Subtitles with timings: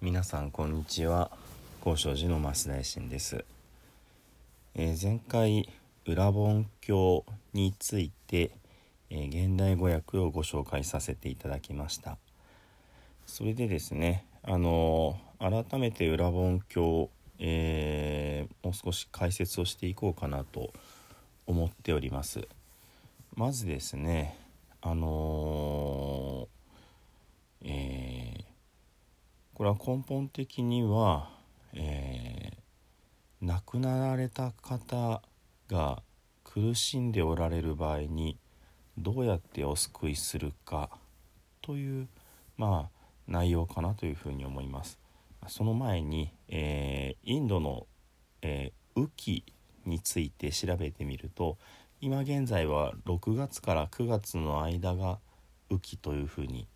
[0.00, 1.28] 皆さんこんにちは。
[1.80, 3.44] 高尚寺の増大臣です、
[4.76, 5.68] えー、前回
[6.06, 8.52] 裏本経について、
[9.10, 12.16] えー、現代語訳をご紹介させていただきました。
[13.26, 20.72] それでですねあのー、改めて裏本経、えもう少し解説をしていこうかなと
[21.44, 22.46] 思っております。
[23.34, 24.38] まずですね
[24.80, 26.46] あの
[27.64, 28.07] え
[29.58, 31.30] これは根本的には、
[31.74, 35.20] えー、亡くなられた方
[35.68, 36.00] が
[36.44, 38.38] 苦しんでおられる場合に
[38.96, 40.90] どうやってお救いするか
[41.60, 42.06] という
[42.56, 44.96] まあ内容かなというふうに思います。
[45.48, 47.88] その前に、えー、インドの、
[48.42, 49.44] えー、雨季
[49.86, 51.58] について調べてみると
[52.00, 55.18] 今現在は6月から9月の間が
[55.68, 56.68] 雨季というふうに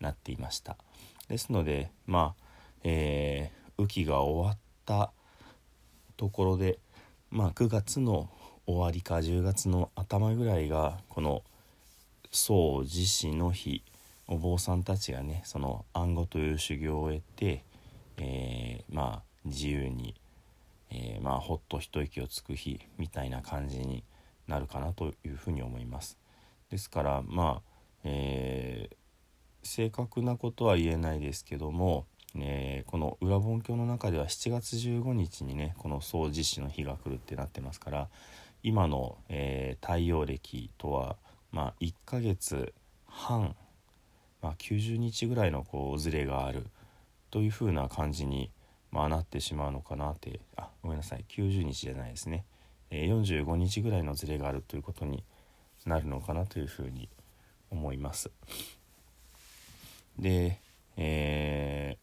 [0.00, 0.78] なっていました。
[1.32, 2.42] ですのでまあ、
[2.84, 5.12] えー、雨季が終わった
[6.18, 6.78] ところで
[7.30, 8.28] まあ9月の
[8.66, 11.42] 終わりか10月の頭ぐらいがこの
[12.30, 13.82] 宋自死の日
[14.28, 17.64] お坊さんたちがねその暗号という修行を得て、
[18.18, 20.14] えー、まあ自由に、
[20.90, 24.04] えー、まあほっと一息をつく日みたいな感じに
[24.48, 26.18] なるかなというふうに思います。
[26.68, 27.70] ですからまあ、
[28.04, 28.96] えー、
[29.62, 38.08] 正確なことは言えないですけども、えー、この裏本教の中では7月15日にねこの総実施の日が来るってなってますから
[38.62, 41.16] 今の、えー、太陽暦とは、
[41.50, 42.72] まあ、1ヶ月
[43.06, 43.54] 半、
[44.40, 46.66] まあ、90日ぐらいのこうずれがある
[47.30, 48.50] というふうな感じに、
[48.90, 52.44] まあ、なってしまうのかなってあごめんなさい90日じゃないですね、
[52.90, 55.24] えー、45日ぐらいのずれがあるということに
[55.84, 57.08] なるのかなというふうに
[57.70, 58.30] 思います。
[60.18, 60.60] で、
[60.96, 61.96] え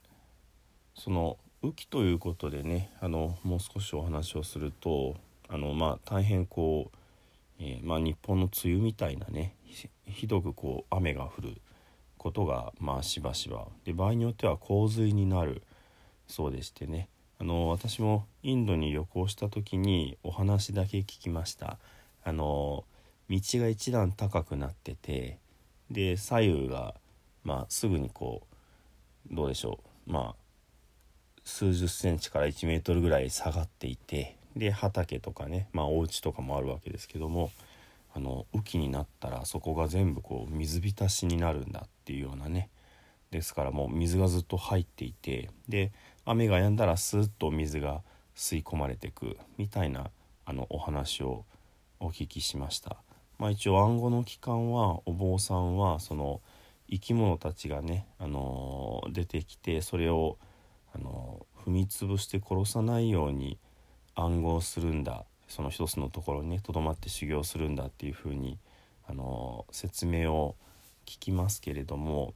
[0.96, 6.98] ー、その雨季ということでねあのもう少しお話をするとあの、まあ、大変こう、
[7.60, 9.56] えー、まあ、日本の梅雨みたいなね
[10.06, 11.62] ひどくこう雨が降る
[12.18, 13.68] ことが、まあ、しばしば。
[13.86, 15.64] で場合によっては洪水になる
[16.28, 17.08] そうでしてね。
[17.40, 21.78] あの私もインドに旅行した時にお話だけ聞きました。
[22.24, 22.84] あの
[23.30, 25.38] 道が一段高くなってて
[25.90, 26.96] で左右が
[27.44, 28.44] まあ、すぐにこ
[29.32, 30.36] うどうでしょうまあ
[31.44, 37.52] 数十センチから1メートルぐらい下がっていてで畑とかねまあお家とかもあるわけですけども
[38.14, 42.70] あの雨季になったらそこが全部こう水浸しになるんだっていうようなね
[43.32, 45.92] ですからもう水がずっと入っていてで
[46.26, 48.02] 雨が止んだらスーッと水が
[48.36, 50.10] 吸い込まれていくみたいな
[50.46, 51.46] あのお話を
[52.00, 52.98] お聞きしました。
[53.38, 56.42] まあ、一応暗号の期間はお坊さんはその
[56.90, 60.38] 生き物たちがね、あのー、出てきてそれを、
[60.94, 63.60] あのー、踏み潰して殺さないように
[64.16, 65.26] 暗号するんだ。
[65.48, 68.60] その一つのところにねとどまって修行するんだっていうふうに、
[69.08, 70.56] あのー、説明を
[71.06, 72.36] 聞きますけれども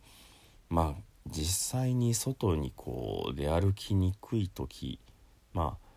[0.69, 4.99] まあ実際に外にこう出歩きにくい時
[5.53, 5.87] まあ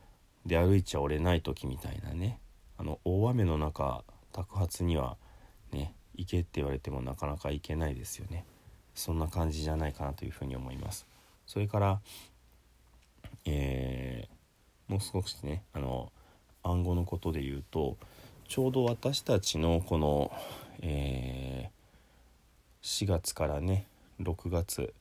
[0.45, 2.39] 出歩いちゃおれない時みたいなね
[2.77, 5.17] あの大雨の中托発には
[6.17, 8.45] 行けって言われてもなかなか行けないですよね。
[8.95, 11.07] そんな感じじゃないかなというふうに思います。
[11.47, 12.01] それから
[13.47, 16.13] えー、もう少しねあの
[16.63, 17.97] 暗号のことで言うと
[18.49, 20.33] ちょうど私たちのこの、
[20.83, 23.87] えー、4月からね
[24.21, 24.93] 6月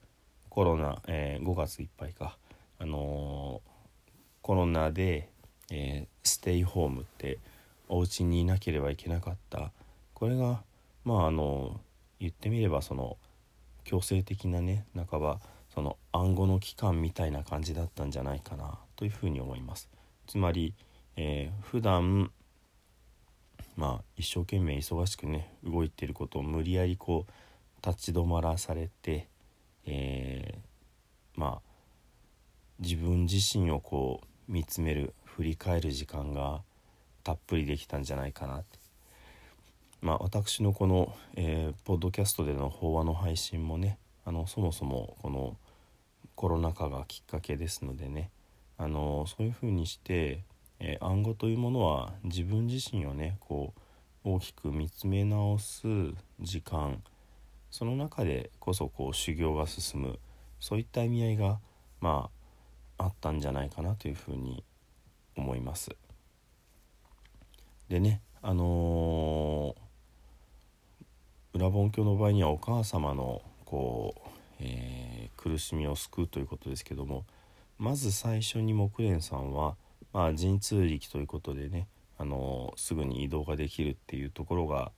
[0.49, 2.37] コロナ、えー、5月いっぱいか
[2.79, 4.09] あのー、
[4.41, 5.29] コロナで、
[5.71, 7.39] えー、ステイホームって
[7.87, 9.71] お家にいなければいけなかった。
[10.13, 10.61] これが
[11.05, 11.79] まああの
[12.19, 13.17] 言ってみればその
[13.83, 15.39] 強制的なね半ば
[15.73, 19.89] その暗号の期間みたいな感じだったんじゃないかなというふうに思います。
[20.27, 20.73] つまり、
[21.15, 22.31] えー、普段
[23.77, 29.27] まあ一生懸命忙しくね動いてることを無理やりこう立ち止まらされて、
[29.85, 31.75] えー、まあ
[32.79, 36.61] 自分自身をこう見つめる振り返る時間が
[37.23, 38.79] たっぷりできたんじゃないかなって
[40.01, 45.57] まあ、私のこの、えー、ポッドキャストでの法話の配信もねあのそもそもこの
[46.35, 48.29] コロナ禍がきっかけですのでね
[48.77, 50.43] あのそういうふうにして、
[50.79, 53.73] えー、暗号というものは自分自身をねこ
[54.25, 55.87] う大きく見つめ直す
[56.39, 57.01] 時間
[57.71, 60.19] その中でこそこう修行が進む
[60.59, 61.59] そういった意味合いが
[61.99, 62.29] ま
[62.97, 64.63] ああったんじゃないかなというふうに
[65.35, 65.95] 思います。
[67.89, 69.84] でねあのー
[71.55, 74.29] 裏本教の場合にはお母様のこう、
[74.59, 77.23] えー、苦しみを救うということですけども
[77.77, 79.75] まず最初に木蓮さんは、
[80.11, 81.87] まあ、神通力ということでね
[82.17, 84.91] あのすぐに移動ができるっていうところが、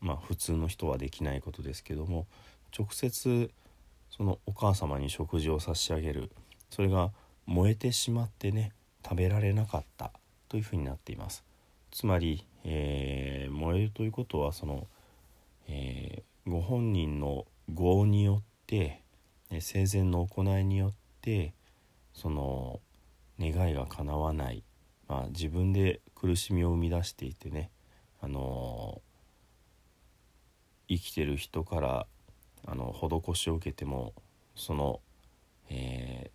[0.00, 2.28] まあ、普通の人はできないことですけども
[2.76, 3.50] 直接
[4.16, 6.30] そのお母様に食事を差し上げる。
[6.70, 7.10] それが
[7.46, 8.72] 燃えてしまってね
[9.04, 10.12] 食べられなかった
[10.48, 11.42] というふうになっています。
[11.90, 14.86] つまり、えー、燃えるということはその、
[15.68, 19.02] えー、ご本人の業によって
[19.60, 21.54] 生前の行いによって
[22.12, 22.80] その
[23.40, 24.62] 願いが叶わない、
[25.08, 27.70] まあ、自分で苦しみを生み出していてね、
[28.20, 29.02] あの
[30.88, 32.06] 生きてる人から
[32.66, 34.14] あの施しを受けても
[34.54, 35.00] その、
[35.68, 36.30] え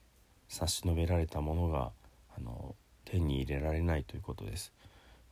[0.49, 1.91] ー、差し伸べられたものが
[2.35, 4.71] あの手に入れられないということです。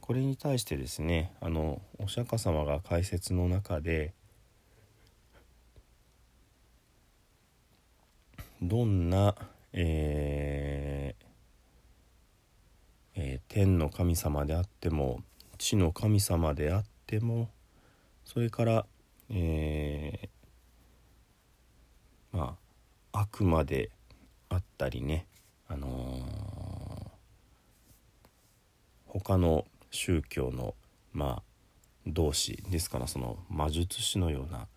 [0.07, 4.13] これに対してですねあのお釈迦様が解説の中で
[8.61, 9.35] どんな、
[9.73, 11.25] えー
[13.15, 15.19] えー、天の神様であっても
[15.57, 17.49] 地の神様であっても
[18.23, 18.85] それから、
[19.29, 22.55] えー、ま
[23.11, 23.89] あ悪魔で
[24.47, 25.27] あったりね、
[25.67, 25.91] あのー、
[29.07, 29.65] 他の
[29.97, 30.75] 宗教の
[31.11, 31.43] まあ
[32.05, 34.67] 同士ですからその魔術師のような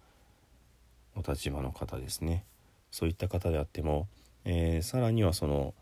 [1.14, 2.44] お立場の方ですね。
[2.90, 4.08] そういった方であっても、
[4.44, 5.74] えー、さらにはその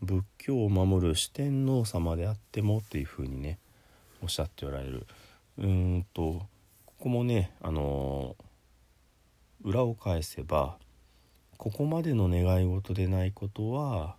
[0.00, 3.58] 仏教を守る四天王様であってもっていうふうにね
[4.22, 5.06] おっしゃっておられる。
[5.58, 6.46] うんと
[6.86, 10.78] ここもねあのー、裏を返せば
[11.58, 14.16] ここまでの願い事でないことは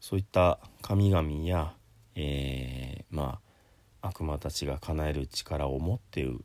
[0.00, 1.74] そういった神々や、
[2.16, 3.51] えー、まあ
[4.02, 6.44] 悪魔たちが叶える力を持っている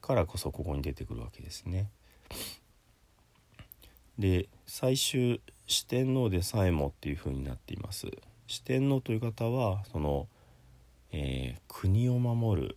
[0.00, 1.90] からこそここに出てくるわけですね。
[4.18, 8.06] で最終四天王でさえもっていう風になっています
[8.46, 10.28] 四天王という方はその、
[11.12, 12.76] えー、国を守る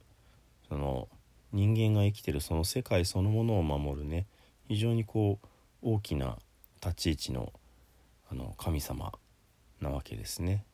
[0.69, 1.09] その
[1.51, 4.27] 人間が生きてるその世界そのものを守るね
[4.67, 5.47] 非常にこう
[5.81, 6.37] 大きな
[6.83, 7.53] 立ち位置の
[8.31, 9.11] あの神様
[9.81, 10.65] なわけですね。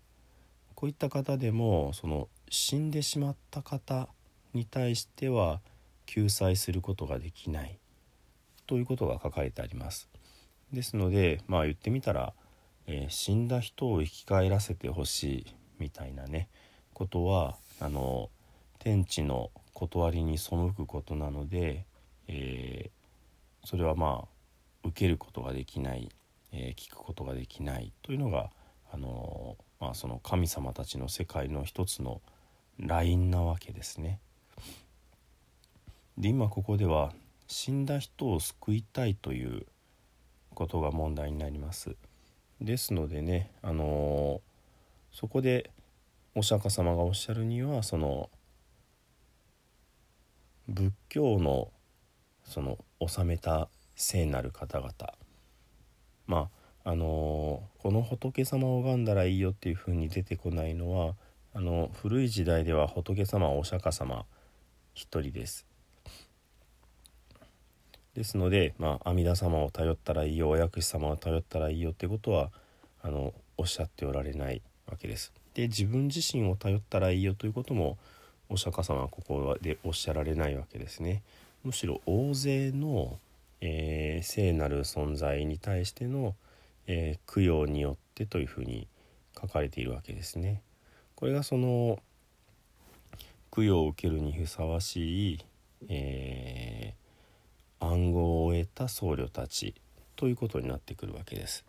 [0.73, 4.09] こういった方でもその死んでしまった方
[4.53, 5.61] に対しては
[6.05, 7.79] 救済することができない
[8.67, 10.09] ということが書かれてあります。
[10.73, 12.33] ですのでまあ言ってみたら、
[12.87, 16.49] えー、死んだ人を生き返らせてほしいみたいなね
[16.93, 18.29] ことはあの
[18.79, 21.85] 天地の断りに背くことなので、
[22.27, 26.09] えー、それはまあ受けることができない、
[26.51, 28.49] えー、聞くことができないというのが
[28.91, 32.19] あの、まあ、その神様たちの世界の一つの
[32.81, 34.19] ラインなわけですね。
[36.17, 37.13] で今ここでは
[37.47, 39.65] 死んだ人を救いたいという
[40.53, 41.95] ことが問題になります。
[42.59, 45.71] ですのでね、あのー、そこで
[46.35, 48.29] お釈迦様がおっしゃるにはその
[50.67, 51.71] 仏教の
[52.43, 54.91] その治めた聖なる方々
[56.27, 56.49] ま
[56.83, 61.15] ああのー、この仏様を拝んだらいいよっていうふうに出てこないのは
[61.53, 64.25] あの古い時代では仏様お釈迦様
[64.93, 65.65] 一人です。
[68.13, 72.51] ですので、まあ、阿弥陀様を頼ったらいいよお薬師様を頼ったらいいよってことは
[73.01, 75.33] あのおっしゃっておられないわけです。
[75.53, 77.97] で自分自身を頼ったらいいよということも
[78.49, 81.21] お釈迦様はここでおっしゃられないわけですね。
[81.63, 83.19] むしろ大勢の、
[83.59, 86.35] えー、聖なる存在に対しての、
[86.87, 88.87] えー、供養によってというふうに
[89.39, 90.61] 書かれているわけですね。
[91.21, 91.99] これがその
[93.55, 95.45] 供養を受けるにふさわしい、
[95.87, 97.01] えー
[97.83, 99.73] 暗号を得た僧侶たち
[100.15, 101.65] ということになってくるわけです。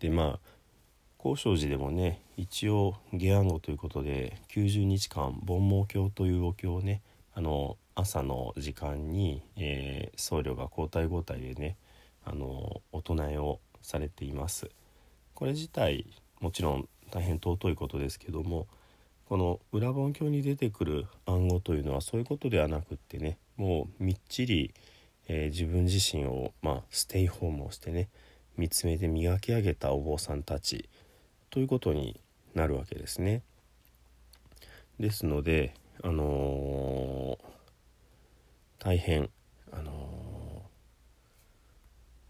[0.00, 0.40] でまあ
[1.18, 7.00] 高尚寺でもね一応下暗号ということで90日間盆毛経というお経をね
[7.34, 11.76] あの朝の時間に、えー、僧侶が交代交代でね
[12.24, 14.68] あのお唱えをされています。
[15.34, 16.06] これ自体
[16.40, 18.66] もちろん大変尊いことですけども
[19.28, 24.74] この裏本経に出てくる暗号というのはそういうことではなくってねもうみっちり、
[25.28, 28.08] えー、自分自身を、まあ、ステイホームをしてね
[28.56, 30.88] 見つめて磨き上げたお坊さんたち
[31.50, 32.20] ということに
[32.54, 33.42] なるわけですね。
[34.98, 39.30] ですので、あのー、大変、
[39.72, 40.62] あの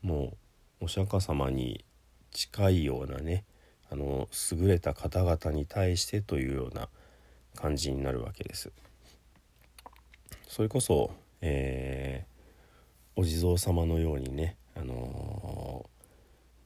[0.04, 0.36] ー、も
[0.80, 1.84] うお釈迦様に
[2.30, 3.44] 近いようなね
[3.90, 6.88] あの優れた方々に対してというような
[7.56, 8.70] 感じになるわけです。
[10.46, 15.88] それこそ、えー、お地蔵様のようにね、ああの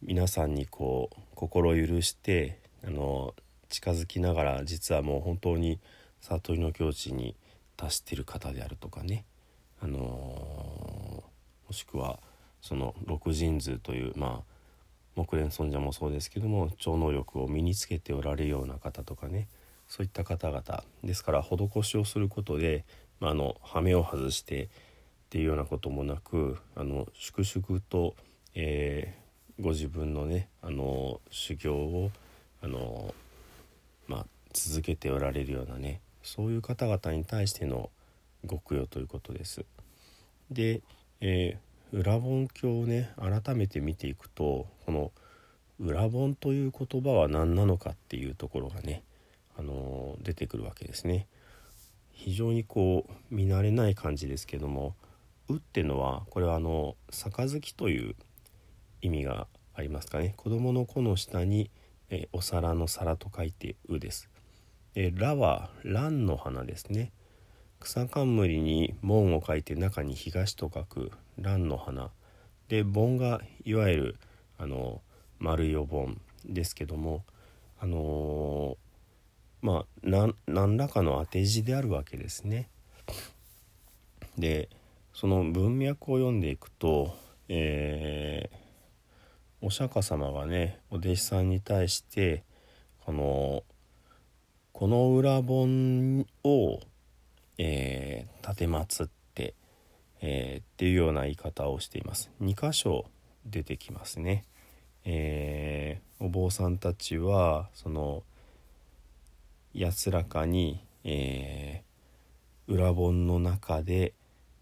[0.03, 3.35] 皆さんにこう心許してあの
[3.69, 5.81] 近づきながら実はもう本当に
[6.21, 7.35] 悟りの境地に
[7.77, 9.25] 達してる方であるとかね、
[9.81, 11.25] あのも
[11.73, 12.21] しくは
[12.61, 14.54] その六神図というまあ
[15.17, 19.49] 木蓮尊者もそうですけども超能力を身につけておられるような方とかね
[19.89, 22.85] そういった方々ですから施しをすることで、
[23.21, 24.69] まあ、あの羽目を外してっ
[25.31, 28.15] ていうようなこともなくあの粛々と、
[28.55, 32.11] えー、ご自分のねあの修行を
[32.63, 33.15] あの、
[34.07, 37.91] まあ、続けておられるようなねそういう方々に対しての
[38.47, 39.65] ご供養ということです。
[40.51, 40.81] で、
[41.21, 45.13] えー、裏本経をね改めて見ていくとこの
[45.79, 49.03] 裏本という言葉は何なのかっていうところがね、
[49.59, 51.27] あの、出てくるわけですね。
[52.13, 54.95] 非常にこう見慣れない感じですけども
[55.51, 58.15] 「う」ってのはこれはあの「杯」という
[59.03, 61.73] 意味がありますかね子供の子の下に
[62.11, 64.31] えお皿の皿と書いて「う」です。
[64.95, 67.13] で「ら」は蘭の花ですね。
[67.85, 72.11] 草冠に門を書いて中に東と書く蘭の花
[72.69, 74.17] で盆がいわゆる
[74.57, 75.03] あの
[75.39, 77.25] 丸いお盆ですけども
[77.79, 82.71] あのー、まあ何らかの当て字であるわけですね。
[84.39, 84.71] で
[85.13, 87.15] その文脈を読んでいくと、
[87.49, 92.45] えー、お釈迦様がねお弟子さんに対して
[93.05, 93.63] この
[94.73, 96.81] この裏本を
[97.59, 99.55] えー、立てって、
[100.21, 102.31] えー、っていうような言い方をしています。
[102.41, 103.07] 2箇所
[103.47, 104.45] 出てきますね、
[105.05, 108.23] えー、お坊さんたちはその
[109.75, 114.13] 安らかに、えー、裏本の中でっ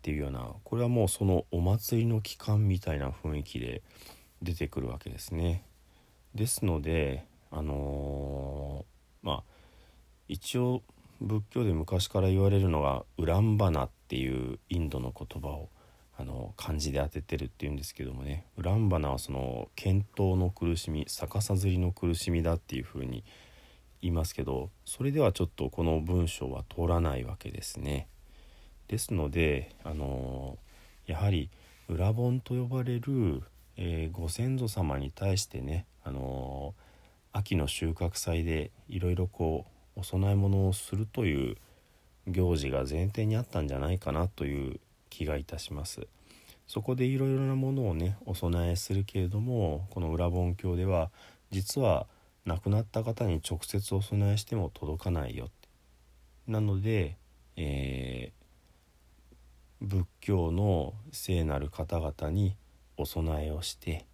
[0.02, 3.82] ていうようなこれはもうそのお祭りの期間みたいな雰囲気で
[4.42, 5.64] 出てくるわけですね。
[6.34, 9.42] ですのであのー、まあ
[10.26, 10.82] 一応
[11.22, 15.70] 仏教で昔から言われるのが「ウランバナ」っていうインドの言葉を
[16.16, 23.24] あの漢字で当ててるっていうんですけどもねウランバナはその検討の苦しみ逆さずりの苦しみだっていうふうに
[24.02, 28.08] 言いますけどそれではちょっとこの文章は通らないわけですね。
[28.88, 30.58] ですのであの
[31.06, 31.50] やはり
[31.88, 33.42] 裏本と呼ばれる、
[33.76, 36.74] えー、ご先祖様に対してねあの
[37.32, 41.56] 秋の収穫祭でいろいろこうお供え物をするという
[42.26, 44.80] 行事が前提にあったんじゃないかなという
[45.10, 46.06] 気がいたします。
[46.66, 51.10] そこでいろいろなものをねお供えするけれどもこの裏本教では
[51.50, 52.06] 実は
[52.46, 55.50] 亡くなった方に直接お供えしても届かないよ
[56.46, 57.16] なので、
[57.56, 62.56] えー、仏教の聖なる方々に
[62.96, 64.06] お供えをして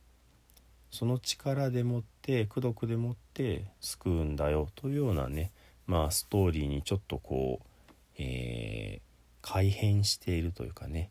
[0.90, 5.52] その力でもって功徳でもって救うんだよというようなね
[5.88, 11.10] まあストーリーにちょっとこう、えー、改変しているというかね。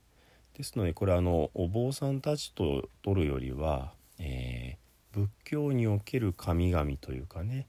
[0.56, 7.68] ですのでこれあのお坊さんたちと取るよりは、えー、仏教における神々というかね、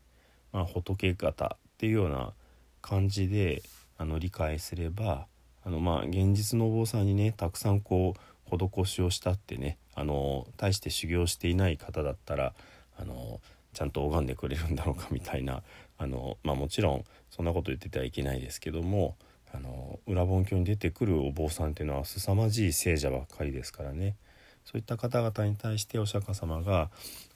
[0.52, 2.32] まあ、仏方っていうような
[2.80, 3.62] 感じで
[3.98, 5.26] あの理解すれば
[5.64, 12.54] あのまあ現実のお坊さんにねたくさんこう施しをしたってねあの大して修行していない方だったら
[12.98, 13.40] あの
[13.78, 15.62] ちゃんと拝んでくれるんだろうかみたいな
[15.98, 19.16] あの、まあ、もちろんそんなこと言っててはいけないですけども
[19.52, 24.16] あの裏本教に出てくるお坊さんっていうのは凄まじい聖者ばっかりですからね
[24.64, 26.90] そういった方々に対してお釈迦様が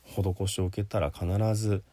[0.05, 1.85] 施しを受けたら必ず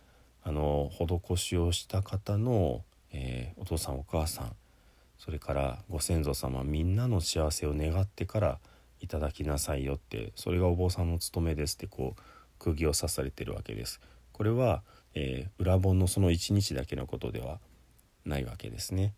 [0.41, 4.55] あの施しをした方の、えー、お父さんお母さん
[5.19, 8.59] それからご先祖様みんなの幸せを願ってから
[8.99, 12.21] いただきなさいよってそれがお坊さんの務めですってこう
[12.57, 14.01] 釘を刺されてるわけです。
[14.39, 14.83] これは、
[15.15, 17.59] えー、裏本のその1日だけのことでは
[18.23, 19.13] ないわけですね。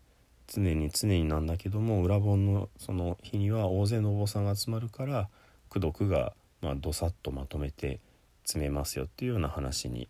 [0.48, 5.28] 常に常になんだけども裏本のその日には大勢のお坊さんが集まるから
[5.70, 8.00] 功徳がまあどさっとまとめて
[8.42, 10.08] 詰めますよっていうような話に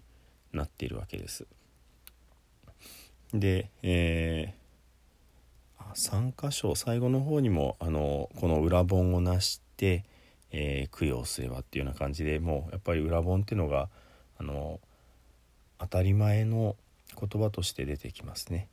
[0.50, 1.47] なっているわけです。
[3.35, 10.07] で、えー、3箇所最後の方にもあのこの裏本をなして、
[10.52, 13.90] えー、供養すればっていうような感じでもうやっぱり裏本っていうのが
[14.38, 14.81] あの
[15.83, 16.77] 当たり前の
[17.19, 18.69] 言葉として出てきますね。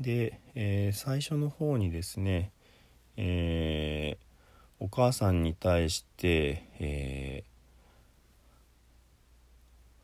[0.00, 2.50] で、えー、最初の方にですね、
[3.16, 7.44] えー、お母さんに対して、え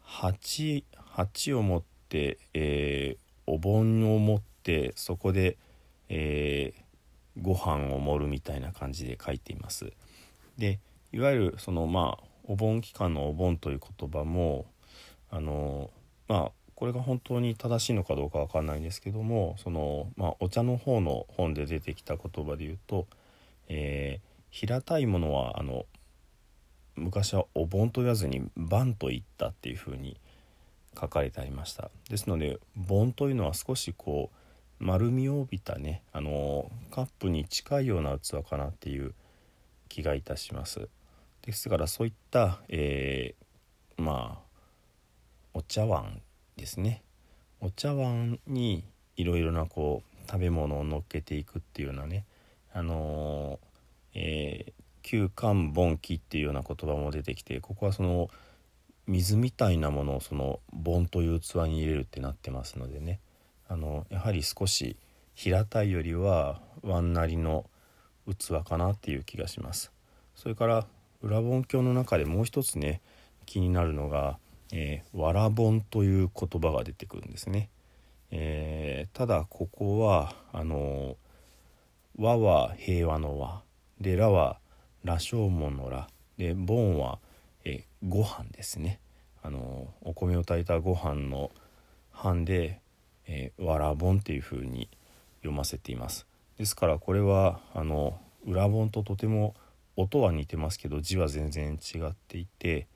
[0.04, 5.57] ー、鉢を持って、えー、お盆を持ってそこで、
[6.09, 9.92] えー、ご飯を盛るみたいな感じで書いています。
[10.57, 10.78] で
[11.12, 14.66] いわゆるそのまあお盆期間のお盆という言葉も
[15.30, 15.90] あの
[16.28, 23.08] まあこれが本当に正しいのかどうかわかんないんですけどもその、まあ、お茶の方の本で出てきた言葉で言うと、
[23.68, 25.87] えー、平たいものはあの
[26.94, 30.20] 昔はお盆と言わずに晩と言ったっていうふうに
[30.99, 31.90] 書かれてありました。
[32.11, 34.30] ですので盆というのは少しこ
[34.80, 39.14] う丸みを帯びたねあのカップに近いような器かなっていう
[39.88, 40.88] 気がいたします。
[41.42, 44.48] ですからそういった、えー、まあ
[45.55, 46.21] お茶碗
[46.57, 47.02] ですね。
[47.61, 48.85] お茶碗に
[49.17, 52.25] いろいろなこう食べ物を乗っけていくっていうようなね
[52.73, 58.28] あのー、えー、旧漢盆器っていうような言葉も出てきてここはその
[59.07, 63.21] 水みたいなものをその盆という器に入れるってなってますのでね。
[63.71, 64.97] あのやはり少し
[65.35, 67.67] 平たいよりはワンなりの
[68.26, 69.93] 器かなっていう気がします。
[70.35, 70.87] それから
[71.23, 73.00] 裏盆経の中でもう一つね
[73.45, 74.38] 気になるのが
[74.72, 77.70] えー、わらぼんという言葉が出てくるんですね。
[78.30, 81.16] えー、ただここはあの
[82.18, 83.62] 和は平和の和。
[84.00, 84.58] でらは
[85.04, 86.08] 羅生門のら。
[86.37, 87.18] で盆は、
[87.64, 89.00] えー、ご飯ですね。
[89.42, 91.50] あのお米を炊いたご飯の
[92.12, 92.80] 飯で、
[93.26, 94.88] えー、わらぼんっていう風に
[95.38, 96.26] 読ませています。
[96.58, 99.54] ですからこれはあの裏盆ととても
[99.96, 102.87] 音は似てますけど字は全然違っていて、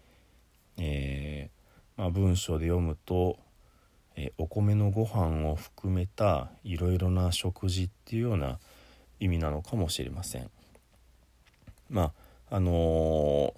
[2.03, 3.39] まあ、文章で読むと、
[4.17, 8.59] えお米のご飯を含めたいろいろな食事っていうような
[9.21, 10.51] 意味なのかもしれません。
[11.89, 12.13] ま
[12.51, 13.53] ああのー、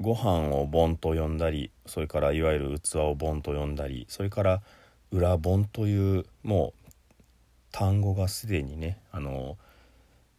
[0.00, 4.62] ご飯を盆と呼んだりそれからいわゆる器を盆と呼んだりそれから
[5.12, 6.90] 裏盆というもう
[7.70, 9.58] 単語がすでにね、あの、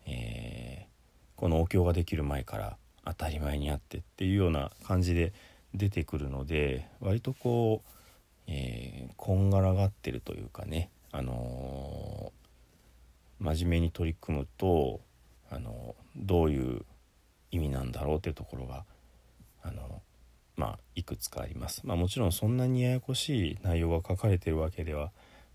[0.08, 5.32] えー、このお経ができる前から当たり前にあってっていうような感じで
[5.74, 7.90] 出てくるので割とこう、
[8.48, 15.02] えー、こんがらがってるというかね、あのー、真面目に取り組むと、
[15.50, 16.82] あのどういう
[17.52, 18.84] 意味なんだろうっていうところが、
[19.64, 20.02] あの
[20.56, 21.82] まあ、いくつかあります。
[21.86, 25.12] まあ、もちろんそんなにややこしい内容が書かれてるわけでは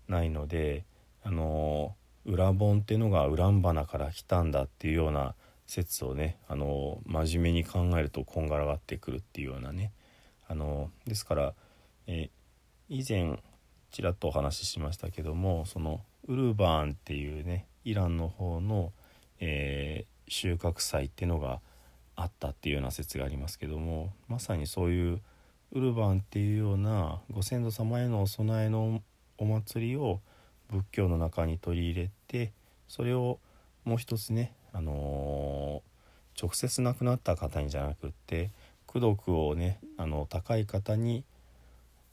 [0.07, 0.85] ないので、
[1.23, 5.35] あの裏本っていうのが裏ん花から来たんだっていうような
[5.67, 9.91] 説をねあの真面目に考えるとこんがらがってくるっていうようなね
[10.47, 11.53] あのですから、
[12.07, 12.29] え
[12.89, 13.39] 以前
[13.91, 18.91] ちらっとお話ししましたけどもそのウルバーンっていうねイランの方の、
[19.39, 21.59] えー、収穫祭っていうのが
[22.15, 25.21] あったっていうような説がありますけどもまさにそういう
[25.71, 29.01] ウルバンっていうようなご先祖様へのお供えの
[29.37, 30.19] お祭りを
[30.69, 32.51] 仏教の中に取り入れて
[32.87, 33.39] それを
[33.83, 38.51] もう一つね、あのー、直接亡くなった方にじゃなくって
[38.93, 41.23] 功徳をねあの高い方に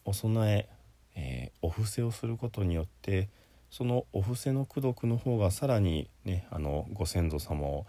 [0.05, 0.69] お供え
[1.15, 3.29] えー、お布施をすることによって
[3.71, 7.87] そのお布施の功徳の方がさらにねあのご先祖様を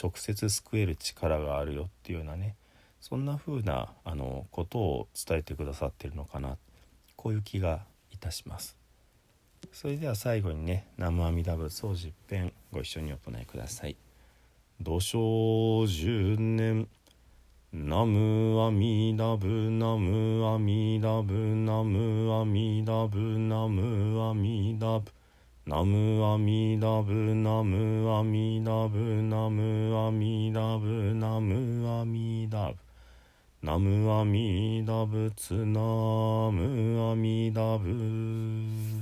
[0.00, 2.56] 直接救える力があるよっていうようなね
[3.00, 6.56] そんな風なあなことを伝えてくださってるのかな
[7.16, 8.76] こういう気がいたします。
[9.72, 13.96] それでは最後にね「南無阿弥陀仏」を十遍ご一緒にお唱えください。
[14.80, 16.88] 土生十年
[17.76, 25.10] ナムアミダブナムアミダブナムアミダブナムアミダブ
[25.66, 32.76] ナムアミダブナムアミダブナムアミダブナムアミダブ
[33.60, 35.80] ナムアミダブツナ
[36.52, 38.93] ムアミダブ